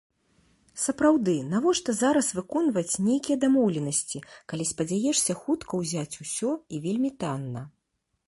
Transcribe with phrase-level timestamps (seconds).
[0.83, 7.61] Сапраўды, навошта зараз выконваць нейкія дамоўленасці, калі спадзяешся хутка ўзяць усё і вельмі танна?